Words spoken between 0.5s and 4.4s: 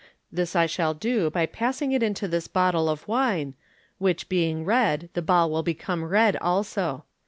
I shall do by passing it into this bottle of wine, which